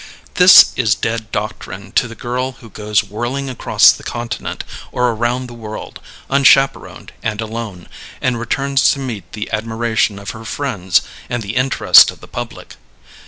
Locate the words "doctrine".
1.31-1.91